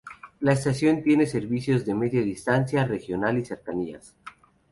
La 0.39 0.53
estación 0.53 1.03
tiene 1.03 1.27
servicios 1.27 1.85
de 1.85 1.93
Media 1.93 2.23
Distancia, 2.23 2.83
Regional 2.85 3.37
y 3.37 3.45
Cercanías. 3.45 4.15